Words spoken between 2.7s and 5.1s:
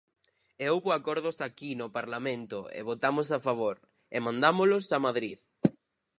e votamos a favor, e mandámolos a